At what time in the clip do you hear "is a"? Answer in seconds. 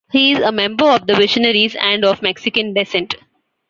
0.31-0.51